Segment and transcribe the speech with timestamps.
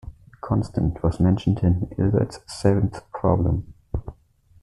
[0.31, 3.75] The constant was mentioned in Hilbert's seventh problem.